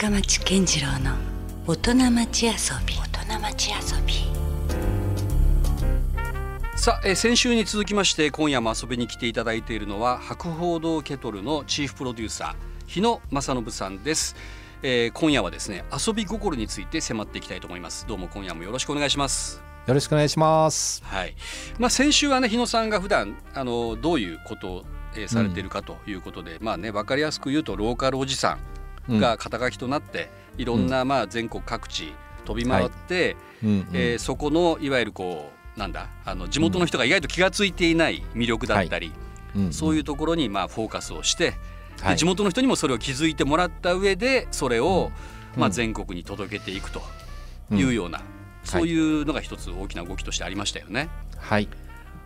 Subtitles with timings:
[0.00, 1.16] 深町健次郎の
[1.66, 2.52] 大人町遊
[2.86, 2.94] び。
[2.94, 4.14] 大人町遊び。
[6.76, 12.54] さあ、えー先週に続きまして今夜も遊びに来ていただいているのは博報堂ケトルのチーフプロデューサー
[12.86, 14.36] 日野正信さんです、
[14.84, 18.06] えー今夜はですね遊び心について迫っていきたいと思います。
[18.06, 19.60] どうも今夜もよろしくお願いします。
[19.88, 21.02] よろしくお願いします。
[21.06, 21.34] はい。
[21.80, 24.84] まあ先週はね日野さんが普段あのどういうことを、
[25.16, 28.77] えーされているかということで、まあね分かりやすく言うとローカルおじさん
[29.08, 32.12] が肩書きとなって、いろんなまあ全国各地
[32.44, 39.12] 飛び回って、えーそこのいわゆるこうなんだあの地元の人が意外と気が付いていない魅力だったり、
[39.56, 41.56] うんそういうところにまあフォーカスをして、で
[42.02, 42.16] はい。
[42.16, 45.10] 地元の人にもそれを気づいてもらった上でそれを、
[45.56, 45.72] まあ、うん。
[45.72, 47.02] 全国に届けていくと
[47.70, 47.78] うん。
[47.78, 48.20] いうような、
[48.62, 51.08] そういうのが一つ大きな動きとしてありましたよね。
[51.38, 51.68] はい。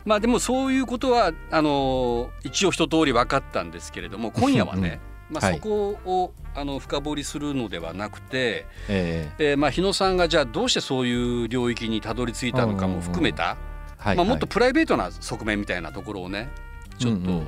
[0.04, 5.00] まあでもそういうことはあの一応一通り分かったんですけれども今夜はね、
[5.32, 14.16] まあ、はいそこをあの深掘りするのではなくて、ええーまあ日野さんがじゃあどうしてそういう領域にたどり着いたのかも含めた、ーはい。
[14.16, 16.50] まあ、もっとはいプライベートな側面みたいなところをね
[16.98, 17.42] ちょっと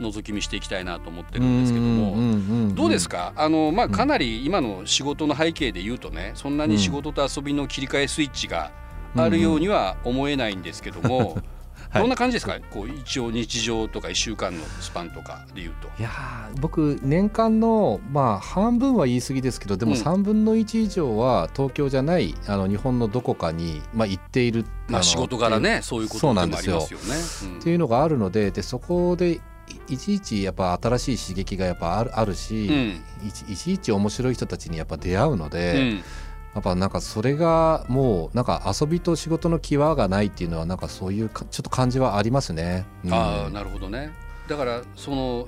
[0.00, 2.74] 覗き見していきたいなと思ってるんですけども。
[2.74, 3.32] どうですか。
[3.34, 8.72] かあの、まあ、かなり今の仕事の背景で言うとねそんなに仕事と遊びの切り替えスイッチが
[9.16, 11.38] あるようには思えないんですけども、
[11.90, 12.02] はい。
[12.02, 12.58] どんな感じですか？
[12.70, 15.88] こう一応日常とか1週間のスパンとかで言うと。
[15.98, 19.98] いやー僕年間のまあ半分は言い過ぎですけどでもうん。
[20.00, 26.80] 3分の1以上は東京じゃないあの日本のどこかにまあ行っているまあ、の仕事柄ねそういうことなんですよ。
[26.80, 26.86] ね。
[27.44, 27.58] うん。
[27.58, 29.40] っていうのがあるのででそこでい
[29.88, 33.02] いちいちやっぱ新しい刺激がやっぱあるあるし、うん。
[33.26, 36.02] いちいち面白い人たちにやっぱ出会うので、うん
[36.54, 42.86] やっぱなんかそれがもうなんか遊びと仕事の際がないっていうのはなんかそういうかちょっと感じはありますね。
[43.04, 44.12] うんああなるほどね。
[44.48, 45.46] だからその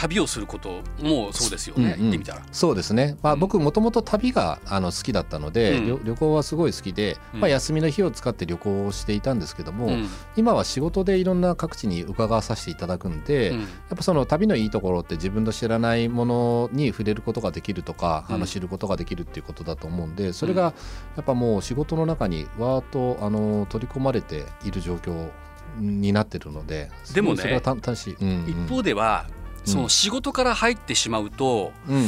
[0.00, 1.98] 旅をすることもそうですよね、うんうん。
[1.98, 2.42] 言ってみたら。
[2.52, 3.40] そうですね、まあ、うん。
[3.40, 5.86] 僕もともと旅があの好きだったので、うん。
[5.86, 7.40] 旅旅行はすごい好きで、うん。
[7.40, 10.08] まあ、休みの日を使って旅行をしていたんですけども、うん。
[10.36, 13.60] 今は仕事でいろんな各地に伺わさせていただくんで、うん。
[13.60, 18.40] やっぱその旅のいいところって自分の知らないものに触れることができるとか、あうん。
[18.40, 20.74] の知ることができるっていうことだと思うんでそれが
[21.16, 25.30] やっぱもう仕事の中にわーっとあの取り込まれている状況
[25.78, 28.48] になってるのででもねうんうん。
[28.48, 29.26] 一方では
[29.68, 32.04] その仕事から入ってしまうと、うんうんう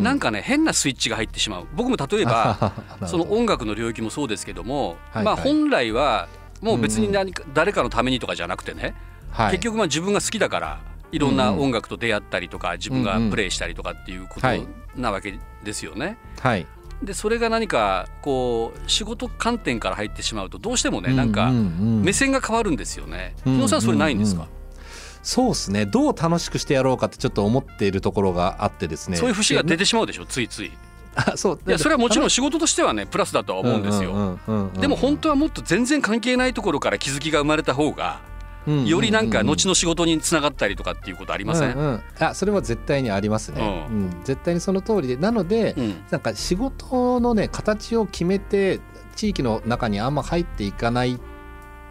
[0.00, 1.66] ん、なんかね変なスイッチが入ってしまう。
[1.74, 2.72] 僕も例えば
[3.06, 5.34] その音楽の領域もそうですけども、まあはい。
[5.36, 6.28] はい本来は
[6.60, 8.94] もう別に何か誰かのためにとかじゃなくてね、
[9.30, 10.80] はい、結局まあ自分が好きだから
[11.12, 14.66] いろんな音楽と出会ったりとか自分がプレイしたりとかっていうことはい
[14.96, 16.16] なわけですよね。
[16.40, 16.66] はい。
[17.02, 22.02] でそれが何かこう仕事観点から入ってしまうとどうしてもねなんかううん。
[22.02, 23.34] 目線が変わるんですよね。
[23.44, 24.63] うん日野さんそれないんですか、うん
[25.24, 25.86] そうですね。
[25.86, 29.16] どう楽しくしてやろうかってちょっと思っているところがあってですね。
[29.16, 30.26] そういう節が出てしまうでしょ？
[30.26, 30.66] ついつい。
[30.66, 30.72] い
[31.16, 31.60] あそう。
[31.66, 34.38] やそれはもちろん仕事としてはねプラスだとは思うんですよ。
[34.46, 38.20] よでも本当はもっと全然関係ないところから気づきが生まれた方が
[38.66, 42.02] よりなんか後のの仕事につながったりとかっていうことありません、うんうん。
[42.18, 44.10] あそれは絶対にありますね、ううん。
[44.24, 45.16] 絶対にその通りで。
[45.16, 46.04] なので、うん。
[46.10, 48.80] なんか仕事のね形を決めて
[49.16, 51.18] 地域の中にあんま入っていかない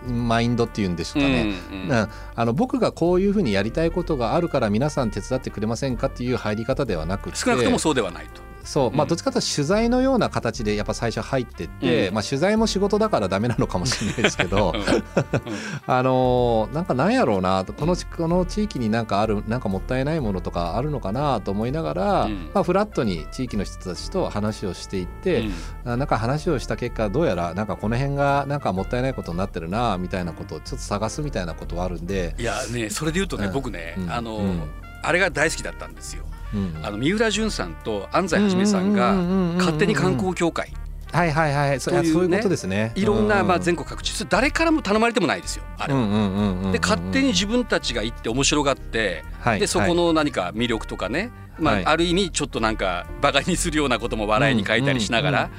[0.08, 1.90] マインドっていうんですかね、うんうん。
[1.90, 7.36] うんあの僕がこういうふうにやりたいことがあるから皆さん手伝ってくれませんかっていう入り方ではなくて。
[7.38, 8.53] 少なくともそうではないと。
[8.64, 9.10] そう、まあ、うん。
[9.10, 12.14] どっちかというと取材のような形でやっぱ最初入ってって、うん。
[12.14, 14.84] まあ、取材も仕事だからダメなのかもしれないですけど うん。
[15.86, 22.50] あのーなんかなんやろうなとこのちこの地域になんかあるなんかもったいないものとかあるのかなと思いながら、うん。
[22.54, 25.42] まあ、フラットに地域の人たちと話をしていって、
[25.86, 25.92] うん。
[25.94, 32.36] あなんか話をした結果どうやらなんかこの辺がなんかもったいないことになってるなみたいなことをちょっと探すみたいなことはあるんで。
[32.40, 33.54] いやねそれで言うとね、うん。
[33.54, 34.12] 僕ね、うん。
[34.12, 34.62] あの、うん。
[35.02, 36.24] あれが大好きだったんですよ。
[36.54, 36.80] うん。
[36.84, 39.14] あの三浦淳さんと安西はじめさんが
[39.58, 40.74] 勝手に観光協会
[41.12, 41.80] はいはいはい。
[41.80, 42.92] そういうねそういうことですね。
[42.96, 44.26] いろんなまあ全全国各地。
[44.30, 46.72] 誰からも頼まれてもないですよあれは。
[46.72, 49.24] で勝手に自分たちが行って面白がって、
[49.60, 51.86] でそこの何か魅力とかね、まあはい。
[51.86, 55.50] ある意味ちょっとなんかバカにするようなことも笑いに書いたりしながら、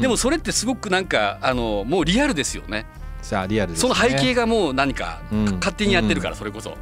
[0.00, 2.84] でもそれってすごくなんかあのもうリアルですよね。
[3.22, 3.94] じゃあリアルそね。
[3.94, 5.44] の背景がもう何かうん。
[5.56, 6.76] 勝手にやってるからそれこそ、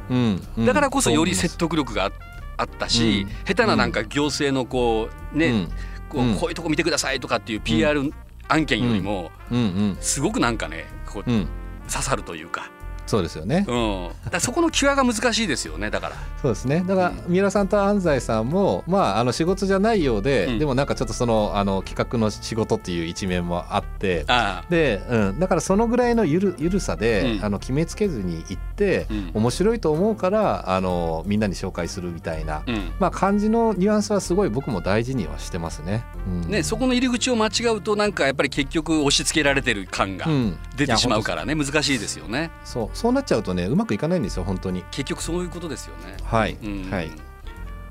[0.65, 2.11] だからこそより説得力があ
[2.57, 3.45] あったし、うん。
[3.45, 5.67] 下手ななんか行政のこうね、うん。
[6.09, 6.35] こううん。
[6.35, 7.99] こういうとこ見てくださいとかっていう PR
[8.47, 9.31] 案件よりも
[9.99, 11.47] すごくなんかねこううん。
[11.89, 12.71] 刺さるというか
[13.05, 13.65] そうですよね。
[13.67, 16.15] うん、だからそこの際が難しいですよねだから。
[16.41, 16.83] そうですね。
[16.87, 17.23] だから、うん。
[17.27, 20.59] 三浦さんと安西さんも、まあ、あの仕事じゃないようで、うん。
[20.59, 24.23] でもなんかちょっとその、あの企画の仕事っていう一面もあって。
[24.27, 27.45] あで、うん、だからそのぐらいのゆるゆるさで、うん。
[27.45, 29.31] あの決めつけずに行って、うん。
[29.33, 32.63] 面白いと思うからあのみんなに紹介するみたいな、
[32.99, 36.05] まあ感じのニュアンスはすごい僕も大事にはしてますね。
[36.27, 36.49] うん。
[36.49, 40.57] ね、そこの入り口を間違うとなんかやっぱり結局押し付けられてる感がうん。
[40.75, 42.43] 出てしまうかいらね難しいですよね。
[42.43, 44.83] やそうそうなっちゃうとねうまくいかないんですよ本当に。
[44.91, 46.17] 結局そういうことですよね。
[46.23, 46.89] はい、うん。
[46.89, 47.11] はい。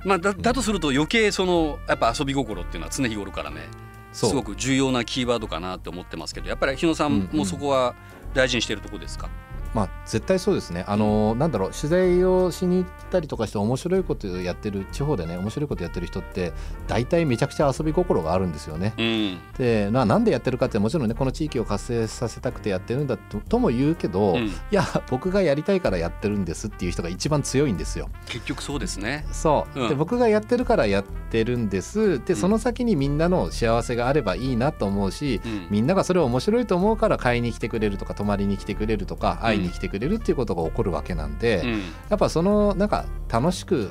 [0.05, 3.69] まあ、だだとすると余計そのやっぱ遊び心っていうのは常日頃からね
[4.13, 7.95] すごく重要なキーワードかなって思ってますけどやっぱり日野さんもそこは
[8.35, 9.31] 大事にしてるところですか、
[9.75, 10.85] まあ絶対そうですね。
[10.87, 16.53] あのなんだろう取材をしに行ったりとかして面白いことやってる地方でね面白いことやってる人って
[16.89, 18.95] 大体めちゃくちゃ遊び心があるんですよね。
[18.99, 28.09] うんでななんでやってるかってもちろんねこの地域を活性させたくてやってるんだととも言うけど、うんいや僕がやりたいからやってるんですっていう人が一番強いんですよ。
[28.27, 29.27] 結局そうですね。
[29.33, 41.81] そう、うんで僕がやってるからやってるんですでうんその先にみんなの幸せがあればいいなと思うし、うんみんながそれを面白いと思うから買いに来てくれるとか泊まりに来てくれるとか会いに来てくれるっていうことが起こるわけなんで、うん。
[42.09, 43.91] やっぱそのなんか楽しく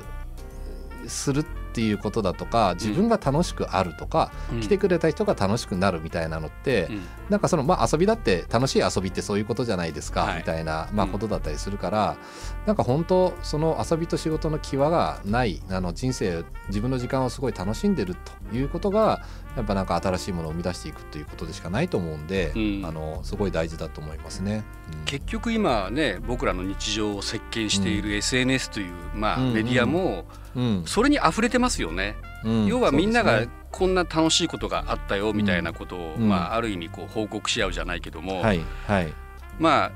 [1.07, 4.59] するっていうことだとか自分が楽しくあるとか、うん。
[4.62, 7.01] 来てくれた人が楽しくなるみたいなのって、うん。
[7.29, 10.38] なんかそのまあ遊びだって楽しい遊びってそういうことじゃないですか、はい。
[10.39, 11.12] みたいなまあうん。
[11.12, 12.18] ことだったりするから、
[12.65, 18.15] なんか本当その遊びと仕事の際がないあの人生自分の時間をすごい楽しんでる
[18.50, 19.25] ということが
[19.56, 22.85] やっぱなんか新しいものを生み出していくということでしかないと思うんで、うん。
[22.85, 24.63] あのすごい大事だと思いますね。
[24.94, 25.06] うん。
[25.06, 30.40] 結局今ね僕らの日常を席巻している SNS という、まあ、うんメディアもうん
[30.86, 32.15] それに溢れてますよね。
[32.44, 32.65] うん。
[32.68, 36.30] 要はみんながこんな楽しいことがあったよみたいなことを、うん。
[36.30, 39.13] まあ、ある意味こう報告し合うじゃないけども、はいはい。
[39.59, 39.92] まあ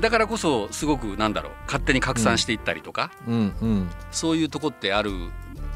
[0.00, 3.54] だからこそすごくなんだろう勝手に拡散していったりとか、うん。
[3.60, 3.90] うん。
[4.10, 5.10] そういうとこってある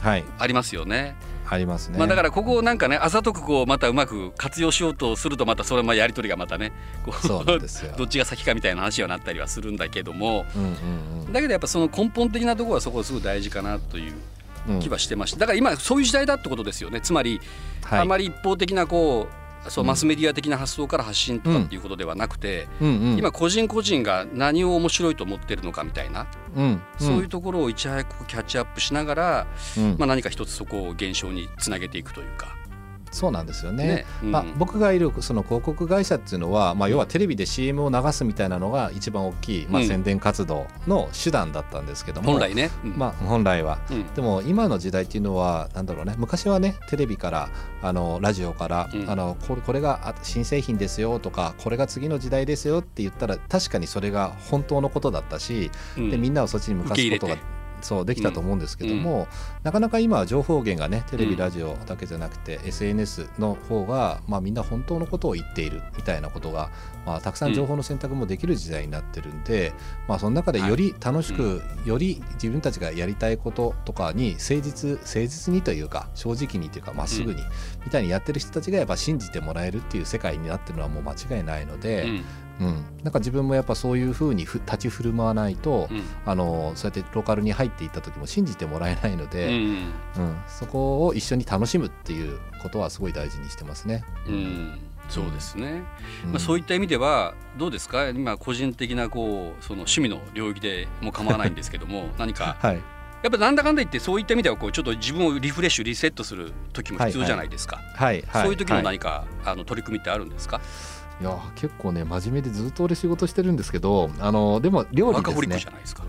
[0.00, 0.24] はい。
[0.38, 1.16] ありますよね。
[1.48, 1.98] ありますね。
[1.98, 6.72] まあ、だからここをなんかねあざとくこうまたうまく活用しようとするとまたそれもやり取りがまたね
[7.04, 7.94] こうそうですよ。
[7.98, 10.44] どっちが先かみたいな話はなったりはするんだけども。
[11.32, 14.14] だけどやっぱその根本的なところはそこすごい大事かなという
[14.80, 15.38] 気はしてました。
[15.38, 17.00] だから今そういう時代だってことですよね。
[17.00, 17.40] つまり
[17.84, 18.00] はい。
[18.00, 19.88] あまり一方的なこうそううん。
[19.88, 26.26] マスメディア的な発想から発信とかっていうことではなくて、今個人個人が何を面白いと思ってるのかみたいな、
[26.56, 26.82] うん。
[26.98, 29.46] そういうところをいち早くキャッチアップしながら、
[29.76, 29.96] うん。
[29.98, 32.56] まあ、何か一つそこを現象につなげていくというか。
[33.14, 33.86] そうなんですよね。
[33.86, 34.06] ね。
[34.22, 34.32] うん。
[34.32, 39.88] まあ、僕がいるその広告会社っていうのは、まあ、要はテレビで CM を流すみたいなのが一番大きい、まあ、うん。
[39.88, 42.94] 宣伝活動の手段だったんですけども、本来ね、うん。
[42.96, 43.78] まあ、本来は。
[43.90, 44.14] うん。
[44.14, 47.48] でも今の時代っていうのはなんだろうね昔はねテレビから
[47.82, 49.10] あのラジオから、うん。
[49.10, 56.10] あのこれこれがあ新製品ですよとかこれが次の時代ですよって言ったら確かにそれが本当のことだったし、うん。
[56.10, 57.36] でみんなをそっちに向かすことが
[57.84, 59.28] そうできたと思うんですけども、
[59.62, 66.70] なかなか今は情報源がねテレビ、うんラジオだけじゃなくて SNS の方が、まあ、みんな本当のことを言っているみたいなことが、
[67.04, 69.74] まあ、たくさん情報の選択もできる時代になってるんで、
[70.08, 77.42] まあ、その中でより楽しく、より自分たちがやりたいこととかに誠実誠実にというか正直にというかまっすぐに、
[77.84, 82.22] みたいにやってる人たちがやっぱ信じてもらえるっていう世界になってるのはもう間違いないので。
[82.60, 82.66] うん。
[82.66, 86.02] うん、なんか自分もやっぱそういうふうにふ立ち振る舞わないと、うん。
[86.24, 89.60] あのそうやってローカルに入っていった時も信じてもらえないのうで、ん。
[90.16, 90.36] うん。
[90.46, 94.04] そこを一緒に楽しむっていうことはすごい大事にしてますね。
[94.26, 94.78] うん。
[95.08, 95.82] そうですね、
[96.24, 96.30] うん。
[96.32, 98.08] まあ、そういった意味ではどうですか？
[98.08, 102.76] 今個人的なこうその趣味の領域でも構わないんですけども 何かはい、
[103.22, 110.62] やっぱなんだかんだ言ってそういった意味ではこうちょっと自分をリフレッシュリセットする時も必要じゃないですか、はいはい、そういう時のはい何か、あの取り組みってあるんですか？
[111.20, 115.58] いや結構ね真面目でずっと俺仕事してるんですけどあのでも料理ですね。
[115.58, 116.04] じゃないですか、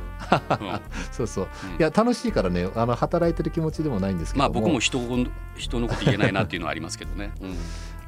[0.59, 0.81] う ん
[1.11, 1.47] そうそう。
[1.73, 1.79] うん。
[1.79, 7.55] いや楽しいからねあの働いてる気持ちでもないんですけどまあ僕も人を人のこと言えないなっていうのはありますけどね、うん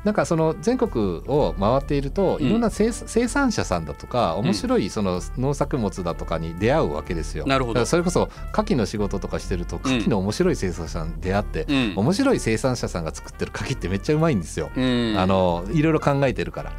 [0.08, 2.48] なんかその全国を回っているとうん。
[2.48, 7.46] いろんな生,、生産者さんだとか面白いその農作物だとかに出会うわけですよ。
[7.46, 7.86] なるほど。
[7.86, 11.94] それこそ牡蠣の仕事とかしてると牡蠣の面白い生産者さんに出会って、うん。
[11.98, 14.72] 面白い生産者さんが作ってる牡蠣ってめっちゃうまいんですよ。
[14.74, 15.16] うん。
[15.18, 16.72] あのいろいろ考えてるから。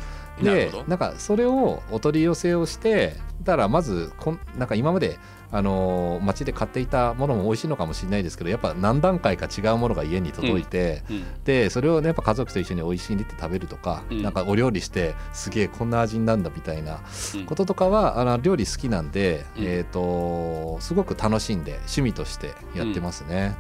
[0.42, 5.18] でなんかそれをお取り寄せをしてだからまずこんなんか今まで
[5.50, 11.25] あの街で買っていたものも美味しいのかもしれないですけどやっぱ何段階か違うものが家に届いて、うん。
[11.45, 17.00] でそれをねやっぱ家族と一緒に美味しいにって食べるとか、うんなんかお料理してすげえこんな味になるんだみたいな
[17.35, 17.47] うん。
[17.47, 19.64] こととかはあの料理好きなんで、うん。
[19.64, 23.57] えっ、とすごく楽しんで趣味としてやってますね。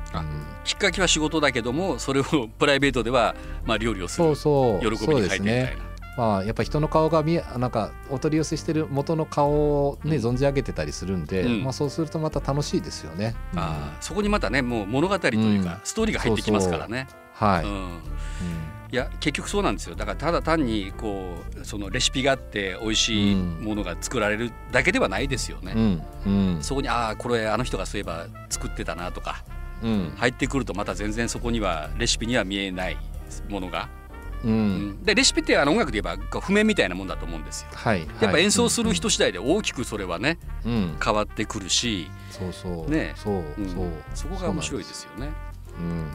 [0.64, 2.24] きっかけは仕事だけどもそれを
[2.58, 4.34] プライベートではまあ料理をする。
[4.36, 4.96] そうそう。
[4.98, 5.87] 喜びに変えてみたいな。
[6.18, 9.52] まあ、やっぱ人の顔が見えなんかお取り寄せしてる元の顔
[9.86, 10.22] を、ねうん。
[10.22, 11.62] 存じ上げてたりするんで、うん。
[11.62, 13.36] まあ、そうするとまた楽しいですよね。
[13.54, 15.80] あーそこにまたねもう物語というか、うん。
[15.84, 17.06] ストーリーが入ってきますからね。
[17.34, 17.70] はい、うん。
[17.70, 17.78] うん。
[18.90, 19.94] いや結局そうなんですよ。
[19.94, 25.72] だからただ単にこうそのレシピがあって美味しいものが作られるだけではないですよね。
[25.76, 26.02] うん。
[26.26, 26.62] うん。
[26.62, 29.44] そこにああこれあの人がそういえば作ってたなとか
[29.84, 30.12] うん。
[30.16, 32.96] 入ってくるとまた全然そこにはレシピには見えない
[33.48, 33.88] ものが、
[34.44, 34.88] ううん。
[34.90, 37.68] んでレシピってあの音楽で言えば譜面みたいなもんだと思うんですよ。
[37.74, 40.72] はいやっぱ演奏するはい人次第で大きくそれはねうん。
[40.72, 42.90] うん変わってくるし、そうそう。
[42.90, 43.14] ね。
[43.16, 43.68] そううん。
[43.68, 43.88] そう。
[44.14, 45.30] そこが面白いですよね。
[45.78, 46.06] うん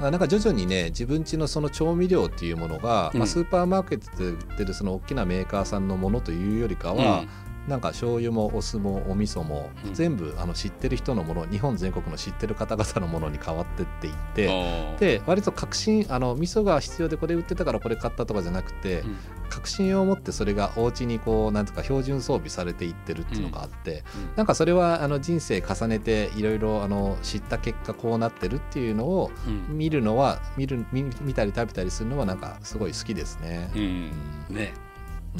[0.00, 3.20] あなんか徐々にね自分家のその調味料っていうものが、うん。
[3.20, 7.28] まあ、スーパーマーケットで売ってるその大きなメーカーさんのものというよりかは、うん
[7.68, 9.94] なんか醤油もお酢もお味噌も、うん。
[9.94, 19.16] 全部あの知ってる人のもの日本全国の知ってる方々のものに変わってっていって、で割と確信あの味噌が必要でこれ売ってたからこれ買ったとかじゃなくて、うん。
[19.50, 24.36] 確信を持ってそれがお家にこうなんとか標準装備されていってるっていうのがあって、うん。
[24.36, 29.78] なんかそれはあの人生重ねていろいろあの知った結果こうなってるっていうのをうん。
[29.78, 33.70] 見るのは見る見見たり食べたりするのはなんかすごい好きですね。
[33.74, 34.10] うん。
[34.50, 34.83] ね、うん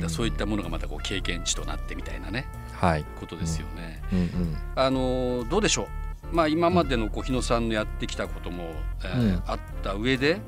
[0.09, 2.47] そういったものがまたこう経験値となってみたいなね。
[2.73, 4.03] はい、ことですよね。
[4.13, 4.19] うん。
[4.19, 5.89] うんあのどうでしょ
[6.33, 8.71] う、まあ、今までのこう日野さんのやってきたことも、
[9.05, 9.43] えーうん。
[9.47, 10.41] あった上で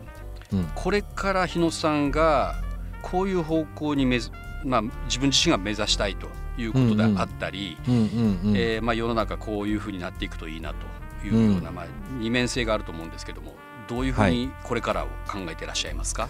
[0.53, 0.71] うん。
[0.75, 2.55] これから日野さんが
[3.03, 4.31] こういう方向にめず、
[4.65, 11.75] まあ、自分自身が目指したいということであったり、世の中こういうふうになっていくといいなというような、うん。
[11.77, 11.87] まあ、
[12.19, 13.55] 二面性があると思うんですけども
[13.89, 16.29] どういうふうにこれからを考えていらっしゃいますか、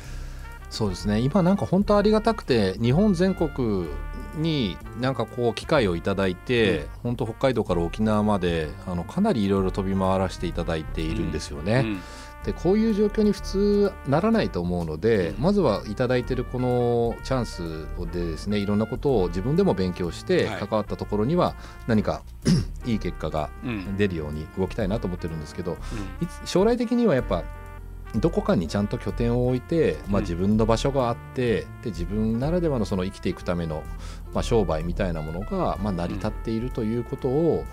[0.77, 1.21] そうですね。
[1.21, 3.87] 今なんか本当ありがたくて日本全国
[4.37, 6.89] になんかこう機会をいただいて、うん。
[7.03, 11.83] 本当北海道から沖縄まであのかなりいろいろ飛び回らせていただいているんですよね。
[11.83, 12.01] うん。
[12.45, 15.43] でこういう状況に普通ならないと思うので、うん。
[15.45, 20.61] まずはいただいてるこのチャンスでですねいろんなことを自分でも勉強してはい。
[20.61, 21.55] 関わったところには
[21.87, 22.21] 何か
[22.85, 23.97] いい結果がうん。
[23.97, 25.79] 出るように動きたいなと思ってるんですけど
[26.45, 27.45] 将来的にはやっぱ
[28.15, 30.25] どこかにちゃんと拠点を置いて、まあ、うん。
[30.25, 33.83] 自分の場所があって、で自分ならではのその生きていくための、
[34.33, 37.65] まあ、商売みたいなものが、まあ、成り立っているということを、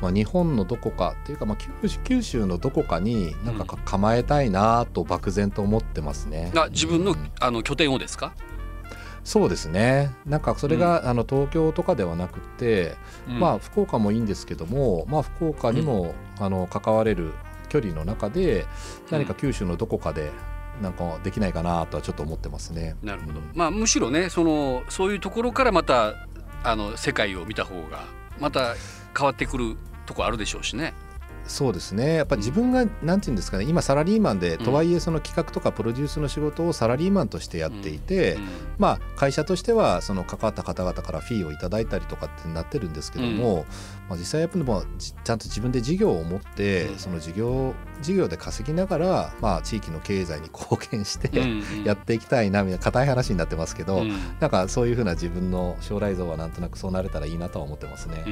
[0.00, 1.58] まあ、日本のどこかっていうか、まあ、
[2.04, 6.50] 九州のどこかになんかか構えたいなと漠然と思ってますね。
[6.56, 8.32] あ自分の,、うんあの拠点をですか、
[9.24, 10.14] そうですね。
[10.26, 13.40] なんかそれが、あの東京とかではなくて、うん。
[13.40, 17.32] まあ福岡もいいんですけども、まあ、福岡にも、あの関われる
[17.68, 18.66] 距離の中で
[19.10, 20.30] 何か九州のどこかで
[20.82, 22.96] なんかできないかなとはちょっと思ってますね。
[23.02, 26.14] なるほど、うんまあむしろねそのそういうところからまた
[26.64, 28.04] あの世界を見た方が
[28.40, 28.74] また
[29.16, 30.94] 変わってくるとこあるでしょうしね。
[31.46, 32.14] そうですね。
[32.14, 33.64] やっぱ自分が、なんていうんですかね。
[33.64, 34.64] 今サラリーマンで、うん。
[34.64, 38.48] とはいえその企画とかプロデュースの仕事をサラリーマンとしてやっていて、うん。
[38.78, 43.66] まあ、会社としてはその関わった方々からフィーをいただいたりとかってなってるんですけども、
[44.08, 46.98] まあ、実際やっぱりもちゃんと自分で事業を持って、うん。
[46.98, 51.30] その事業事業で稼ぎながら、まあ、地域の経済に貢献して、
[51.84, 54.12] やっていきたいなみたいな硬い話になってますけど、うん。
[54.40, 58.24] なんかそういうふうな自分の将来像はなんとなくそうなれたらいいなとは思ってますね。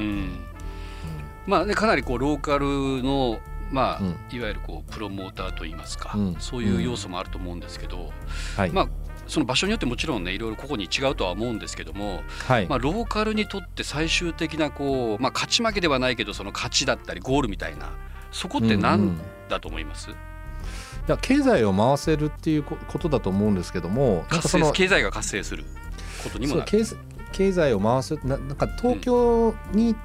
[1.45, 1.51] うん。
[1.51, 3.39] まあねかなりこうローカルの
[3.71, 4.07] まあ、うん。
[4.31, 6.35] いわゆるこうプロモーターといいますか、うん。
[6.39, 8.11] そういう要素もあると思うんですけど、
[8.55, 8.71] はい。
[8.71, 8.87] まあ
[9.25, 12.67] その場所によってもちろんねいろいろここに違うとは思うんですけども、はい。
[12.67, 17.93] まあ、ローカルにとって最終的なこう、まあ、勝ち負けではないけどその勝ちだったりゴールみたいな
[18.31, 19.17] そこってうんうん何
[19.47, 20.13] だと思います、い
[21.07, 24.25] や経済を回せるっていうこことだと思うんですけども
[24.73, 25.63] 経済が活性する
[26.23, 26.71] ことにもなる。
[27.31, 29.95] 経済を回すななんか東京に、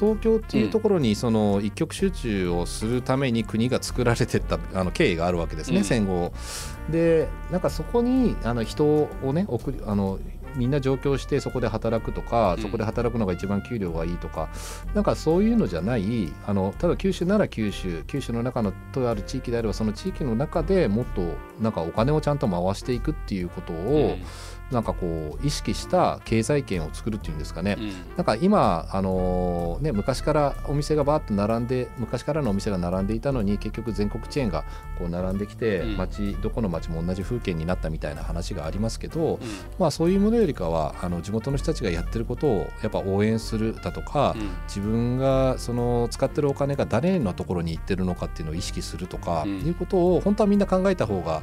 [0.00, 5.84] 東京っていうところにその一極集中をするために国が作られてったあの経緯があるわけですね、うん。
[5.84, 6.32] 戦後。
[6.88, 10.18] でなんかそこにあの人をね送りあの
[10.56, 12.62] みんな上京してそこで働くとか、うん。
[12.62, 14.48] そこで働くのが一番給料がいいとか
[14.94, 24.16] なんかそういうのじゃないあのただ九州なら九州九州の中のとある地域であればその地域の中でもっとなんかお金をちゃんと回していくっていうことを、
[24.70, 27.84] なんかこう意識した経済圏を作るっていうんですかね、うん。
[27.84, 34.64] うんなんか今、あのね、昔からお店がバーッと並んで昔からのお店が並んでいたのに結局全国チェーンが
[34.98, 35.96] こう並んできて、うん。
[35.96, 39.48] 街どこの街も同じ風景になったみたいな話がありますけど、うん。
[39.78, 44.50] まあ、そういうものよりかはあの地元の人たちがやってることをやっぱ応援するだとか、うん。
[44.66, 49.60] 自分がその使ってるお金が誰のところに行ってるのかっていうのを意識するとか、うん。
[49.60, 51.42] いうことを本当はみんな考えた方が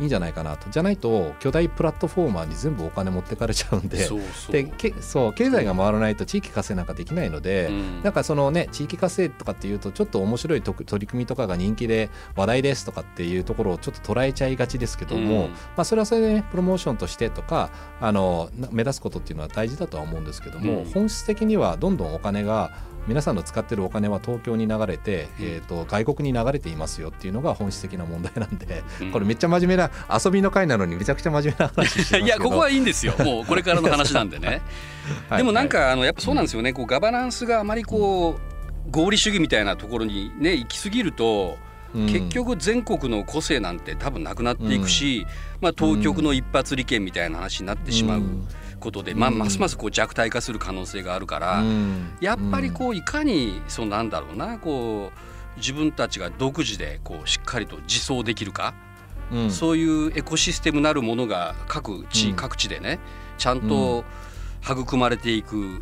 [0.00, 0.70] いいんじゃないかなと。
[0.70, 4.08] じゃないと巨大プラットフォーマーに全部お金持ってかれちゃうんで。
[4.50, 8.02] でけそう経済が回らないと地域活性なんかできないので、うん。
[8.02, 15.50] なんかそのね地域活性とかっていうとちょっと面白いと取り組みとかが人気で話題ですとかっていうところをちょっと捉えちゃいがちですけども、うん。
[15.50, 20.84] まあ、それはそれでねプロモーションとしてとかあのな目立つことっていうのは大事だとは思うんですけども、うん。
[20.90, 22.70] 本質的にはどんどんお金が
[23.08, 25.46] 皆さんの使ってるお金は東京に流れて、うん。
[25.46, 29.10] えー、と外国に流れていますよっていうのが本質的な問題なんで、うん。
[29.10, 29.90] これめっちゃ真面目な
[30.24, 33.14] 遊びの回なのにめちゃくちゃ真面目な話していやここはいいんですよ。
[33.18, 34.60] もうこれからの話なんでね。
[35.30, 35.38] はい。
[35.38, 36.74] でもなんかあのやっぱそうなんですよね。
[36.74, 41.56] こうガバナンスがあまりこう合理主義みたいなところにね行き過ぎると
[41.94, 42.06] うん。
[42.06, 45.26] 結局全国の個性なんて多分なくなっていくし、
[45.62, 48.22] まあ、当局の一発利権みたいな話になってしまう
[48.78, 49.38] ことで、まあ、うん。
[49.38, 52.16] ますますこう弱体化する可能性があるから、うん。
[52.20, 58.74] やっぱりこういかにそうなんだろうなこう自分たちが独自でこうしっかりと自走できるか、
[59.32, 59.50] うん。
[59.50, 62.36] そういうエコシステムなるものが各地、うん。
[62.36, 62.98] 各地でね
[63.36, 64.04] ちゃんと
[64.62, 65.80] 育まれていく、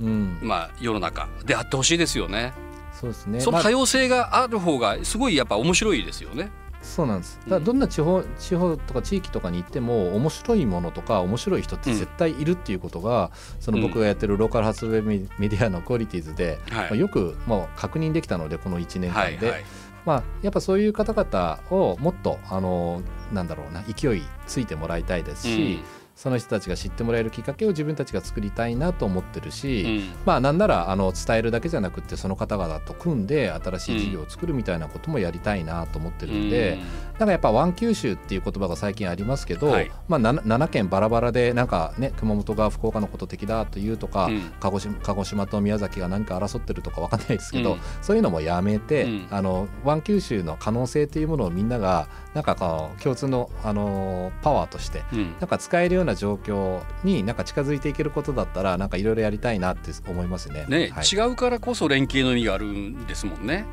[0.00, 0.38] うん。
[0.42, 2.52] まあ、世の中であってほしいですよね。
[2.92, 3.32] そうですね。
[3.32, 3.40] まあ。
[3.42, 6.50] その多様性がある方がすごいやっぱ面白いですよね。
[6.86, 7.38] そうなんです。
[7.48, 16.90] だどんな地方地方とか地域とかに行っても面白いものとか面白い人って絶対いるっていうことが、その僕がやってるローカル発ウェブメディアのクオリティーズで、はい。
[16.90, 19.64] まあ、よくもう確認できたのでこの1年間で、はいはい。
[20.06, 23.02] まあ、やっぱそういう方々をもっとあの
[23.32, 25.80] なんだろうな勢いついてもらいたいですし、
[26.16, 30.12] その人たちが知ってもらえるきっかけを自分たちが作りたいなと思ってるし、うん。
[30.24, 36.78] まあなんならあの伝えるだけじゃなくってその方々と組んで新しい事業を作るみたいなこともやりたいなと思ってるんで、
[37.18, 39.92] なんかやっぱワン九州っていう言葉が最近ありますけど、はい。
[40.08, 44.52] まあ 7, 7県バラバラでなんかね熊本が福岡のこと的だというとか、うん。
[44.58, 47.78] 鹿児島鹿児島と宮崎が何か争ってるとかわかんないですけど、うん。
[48.00, 49.26] そういうのもやめて、うん。
[49.30, 60.66] あのワン九州の可能性っていうものをみんながなんかこう共通のあのパワーとしてうんなんか使えるような状況になんか近づいていけることだったらなんかいろいろやりたいなって思いますね。
[60.68, 63.64] ね、はい違うからこそ連携の意味があるんですもんね。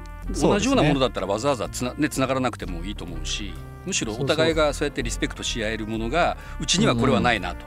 [0.42, 3.54] 同じようなものだったらわざわざつな,、ね、つながらなくてもいいと思うし
[3.86, 7.66] むしろお互いがそうやってリスペクトし合えるものがうちにはこれはないなと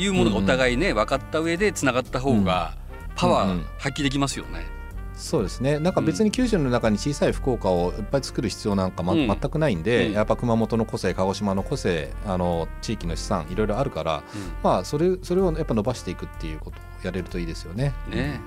[0.00, 2.74] いうものがお互いね分かった上でつながった方が
[3.16, 4.75] パワー発揮できますよね。
[5.16, 5.78] そうですね。
[5.78, 9.26] なんか別に九州の中に小さい福岡をいっぱい作る必要なんか、まうん。
[9.26, 10.12] 全くないんで、うん。
[10.12, 14.22] やっぱ熊本の個性鹿児島の個性あの地域の資産いろいろあるから、
[14.62, 17.94] まあそれそれをやっぱ伸ばしていくっていうことをやれるといいですよね。
[18.10, 18.40] ね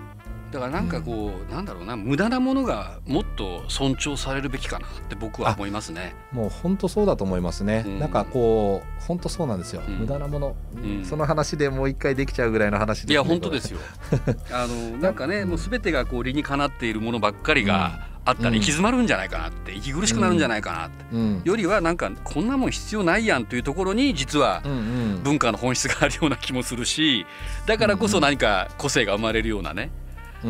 [0.51, 6.15] だからなんかこう、なんだろうな無駄なものがもっと尊重されるべきかなって僕は思いますね。
[6.31, 7.99] もう本当そうだと思いますね、うん。
[7.99, 9.99] なんかこう本当そうなんですよ、うん。
[9.99, 11.05] 無駄なもの、うん。
[11.05, 13.79] その話でもう一回できちゃうぐらいの話です、ね、いや本当ですよ。
[14.51, 18.55] あのなんかね、もうすべてがこう理にかなっているものばっかりがあったらうん。
[18.55, 21.05] 行き詰まるんじゃないかなって息苦しくなるんじゃないかなって。
[21.11, 21.41] うん。
[21.43, 25.23] よりはなんかこんなもん必要ないやんというところに実はうんうん。
[25.23, 27.25] 文化の本質があるような気もするし
[27.65, 30.08] だからこそ何か個性が生まれるようなねうん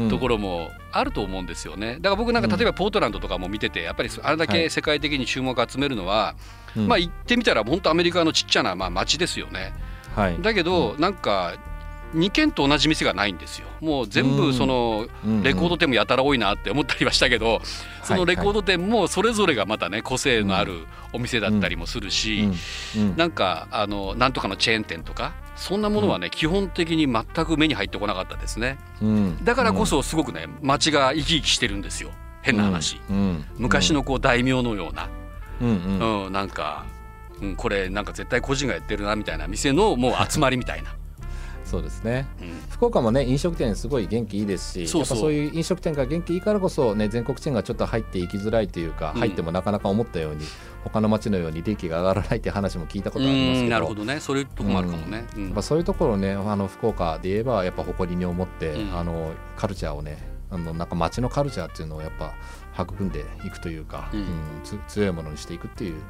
[0.10, 1.96] ところもあると思うんですよね。
[1.96, 4.62] だから僕なんか例えばポートランドとかも見ててやっぱりあれだはい。
[4.64, 6.36] け世界的に注目を集めるのは
[6.76, 6.88] うん。
[6.88, 9.74] まあ言ってみたら本当アメリカのちっちゃなまあ街ですよね。
[10.16, 10.42] はい。
[10.42, 11.56] だけどなんか
[12.14, 13.68] 2軒と同じ店がないんですよ。
[13.82, 17.62] もう全部そのうんレコード店もやたら多いなって思ったりはしたけど
[18.04, 22.50] そのレコード店もそれぞれがまたね個性のあるお店だったりもするし
[23.16, 28.78] なんかあのなんとかのチェーン店とかそんなものはね基本的に全く目に入ってこなかったですね。
[29.02, 29.44] うん。
[29.44, 32.12] だからこそすごくね街が生き生きしてるんですよ。
[32.42, 33.00] 変な話。
[33.58, 35.10] 昔のこう大名のような。
[35.62, 36.86] うんなんか
[37.42, 40.96] うんこれなんか絶対個人がやってるなみたいな店のもう集まりみたいな。
[41.70, 42.28] そうですね。
[42.42, 42.48] うん。
[42.70, 45.18] 福岡もね飲食店すごい元気いいですしそうそう。
[45.18, 49.20] やっぱそういう飲食店が元気いいからこそね全国チェーンがちょっと入っていきづらいというか、うん。
[49.20, 50.46] 入ってもなかなか思ったように
[50.84, 53.64] 他の町のように利益が上がらないっていう話も聞いたことありますけど。
[53.64, 54.20] うんなるほどね。
[54.20, 55.26] そういうとこもあるかもね。
[55.36, 55.46] うん。
[55.46, 58.98] やっぱそういうところをねあの福岡で言えばやっぱ誇りに思って、うん。
[58.98, 60.18] あのカルチャーをね
[60.50, 62.34] あのなんか街のカルチャーっていうのをやっぱ
[62.82, 64.20] 育んでいくというか、うん。
[64.20, 64.28] うん
[64.64, 66.02] つ強いものにしていくっていう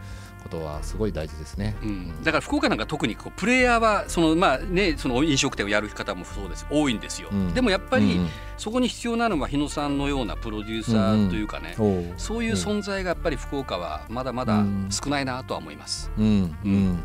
[0.43, 1.75] ことはすごい大事ですね。
[1.81, 6.65] うん、だから福岡なんか特にこうプレイヤーはそのまあねその飲食店をやる方もそうです。
[6.69, 7.53] 多いんですよ、うん。
[7.53, 12.13] でもやっぱりうんそこに必要なのは日野さんのようなプロデューサーというかね、うんおう。
[12.17, 16.11] そういう存在がやっぱり福岡はまだまだ少ないなとは思います。
[16.17, 16.55] うん。
[16.65, 16.99] うん。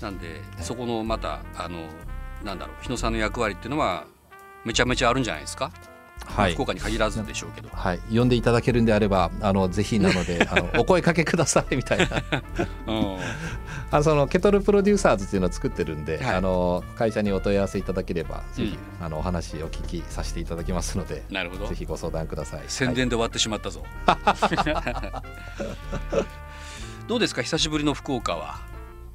[0.00, 1.86] なんでそこのまたあの
[2.44, 4.04] なんだろう日野さんの役割っていうのは
[4.64, 5.70] めちゃめちゃあるんじゃないですか、
[6.26, 6.52] はい。
[6.54, 7.68] 福岡に限らずでしょうけど。
[7.72, 12.06] はい、呼んでいただけるんであればあのぜひなのであの お声かけくださいみたいな。
[12.86, 13.18] うん。
[13.90, 16.34] あそのケトルプロデューサーズっていうのを作ってるんで、はい。
[16.36, 21.66] あの会社にお問い合わせいただければぜひ、うあのお話をお聞きさせていただきますのでなるほど。
[21.68, 22.62] ぜひご相談ください。
[22.68, 23.82] 宣伝で終わってしまったぞ、
[27.08, 27.42] どうですか？
[27.42, 28.60] 久しぶりの福岡は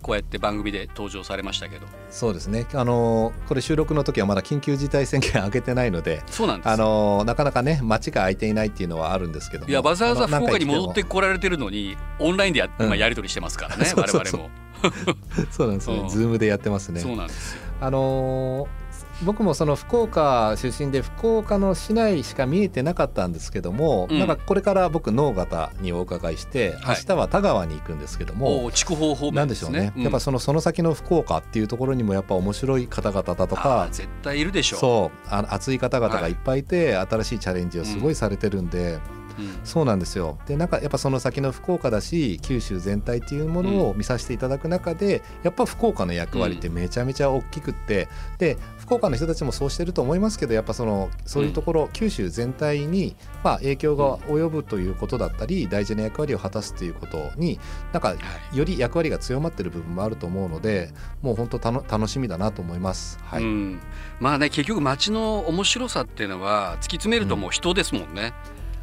[0.02, 1.86] こうやって番組で登場されましたけど。
[2.10, 2.66] そうですね。
[2.74, 6.68] あのこれ収録の時はまだ緊急事態宣言上げてないのでそうなんです。
[6.68, 9.70] よあのなかなかね街が開いていないっていうのはあるんですけども。
[9.70, 12.88] いやわざわざ福岡に戻ってこられてるのにオンラインでや,、うん。
[12.88, 14.50] まあ、やり取りしてますからね 我々も、
[15.52, 16.10] そうなんですね、うん。
[16.10, 17.00] ズームでやってますね。
[17.02, 17.62] そうなんですよ。
[17.82, 18.87] あのー
[19.24, 24.20] 僕もその福岡出身で福岡の市内しか見えてなかったんですけども、うん。
[24.20, 26.98] なんかこれから僕能形にお伺いして、はい。
[26.98, 30.04] 明日は田川に行くんですけども、お筑豊方なん面でしょうね、うん。
[30.04, 34.80] やっぱそのその先の福岡っていうところにもやっぱ面白い方々だとあかー絶対いるでしょう。
[34.80, 39.60] そうあの熱い方々がいっぱいいて、新しいチャレンジをすごいされてるんで、うん。
[39.64, 40.40] そうなんですよ。
[40.48, 48.08] でなんかやっぱその先の福岡だし九州全体っていうものを見させていただく中で、やっぱ福岡の役割ってめちゃめちゃ大きくって
[48.40, 57.60] で福岡の人たちもそうしてると思いますけどやっぱそのそういうところ、九州全体に、まあ、影響が及ぶということだったり大事な役割を果たすということに
[57.92, 58.16] なんかは
[58.54, 58.58] い。
[58.58, 63.20] より役割が強まってる部分もあると思うのでもう本当たの楽しみだなと思います。
[63.26, 63.82] はい、うん、
[64.22, 68.34] まあね結局街の面白さっていうのは突き詰めるともう人ですもんね、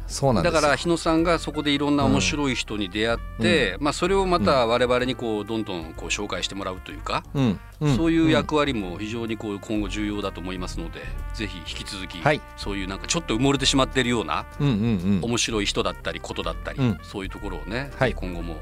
[0.07, 0.61] そうなんですよ。
[0.61, 7.59] だから日野さんがそこでいろんな面白い人に出会って、まあ、それをまた我々にこうどんどんこう紹介してもらうというか、うん。
[7.83, 7.95] ん。
[7.95, 11.01] そういう役割も非常にこう今後重要だと思いますので
[11.33, 12.41] ぜひ引き続き、はい。
[12.57, 14.75] そういうなんかちょっと埋もれてしまっているようなうんうんう
[15.19, 15.19] ん。
[15.23, 16.99] 面白い人だったりことだったり、うん。
[17.03, 18.13] そういうところをね、はい。
[18.13, 18.57] 今後も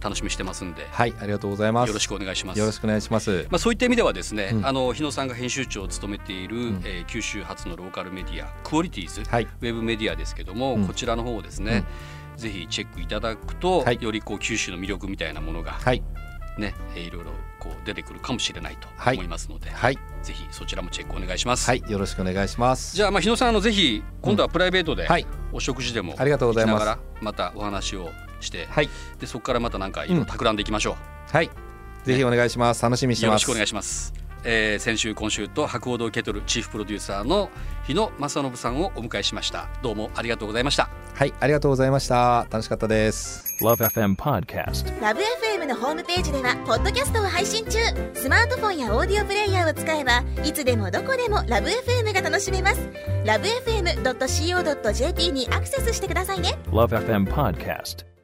[0.00, 1.88] 楽しみにしてますんで、はいありがとうございます。
[1.88, 2.58] よろしくお願いします。
[2.58, 3.46] よろしくお願いします。
[3.50, 4.66] まあ、そういった意味ではですね、うん。
[4.66, 6.82] あの日野さんが編集長を務めている、ん。
[6.84, 9.44] えー九州初のローカルメディアクオリティーズ、はい。
[9.44, 10.86] ウェブメディアですけども、うん。
[10.86, 11.84] こちらの方をですね、
[12.36, 13.98] ぜひチェックいただくと、はい。
[14.00, 16.02] よりこう九州の魅力みたいなものがはい。
[16.58, 19.16] ね、えーいろいろこう出てくるかもしれないとはい。
[19.16, 19.98] 思いますので、はい。
[20.22, 21.66] ぜひそちらもチェックお願いします。
[21.68, 22.96] はいよろしくお願いします。
[22.96, 25.26] じゃあまあ日野さんあのぜひ今度はプライベートではい。
[25.52, 26.98] お食事でもありがとうございます。
[27.20, 28.10] またお話を
[28.46, 28.88] して、はい
[29.20, 30.96] でそこからまたなんかいろいろ企んでいきましょ
[31.30, 31.50] はい
[32.04, 32.82] ぜひお願いします。
[32.82, 33.16] 楽しみにう。
[33.16, 33.32] してます。
[33.32, 34.14] よろしくお願いします。
[34.44, 37.50] えー先週今週と博報堂ケトルチーフプロデューサーの
[37.84, 39.68] 日野正信さんをお迎えしました。
[39.82, 40.88] どうもありがとうございました。
[41.14, 42.46] はいありがとうございました。
[42.48, 43.56] 楽しかったです。
[43.60, 45.00] Love FM Podcast.
[45.02, 47.78] ラブ f m のホームページではポッドキャストを配信中
[48.14, 52.88] スマートフォンやオーディオプレイヤーを使えばいつでもどこでもラブ f m が楽しめます
[53.24, 58.15] ラブ FM.co.jp にアクセスしてくださいね Love FM Podcast.